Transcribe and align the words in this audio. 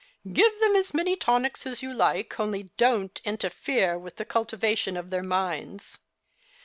"Give 0.33 0.59
them 0.59 0.75
as 0.75 0.95
many 0.95 1.15
tonics 1.15 1.67
as 1.67 1.83
you 1.83 1.93
like; 1.93 2.39
only 2.39 2.71
don't 2.75 3.21
interfere 3.23 3.99
with 3.99 4.15
the 4.15 4.25
cultivation 4.25 4.97
of 4.97 5.11
their 5.11 5.21
minds." 5.21 5.99